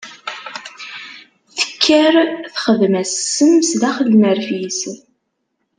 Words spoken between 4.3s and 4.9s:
rfis.